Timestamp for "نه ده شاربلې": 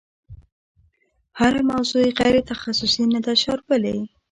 3.13-3.97